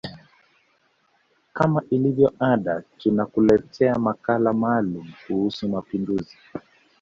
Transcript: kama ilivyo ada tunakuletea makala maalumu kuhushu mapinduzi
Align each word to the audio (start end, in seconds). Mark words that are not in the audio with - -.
kama 1.53 1.83
ilivyo 1.89 2.33
ada 2.39 2.83
tunakuletea 2.97 3.95
makala 3.99 4.53
maalumu 4.53 5.13
kuhushu 5.27 5.69
mapinduzi 5.69 6.37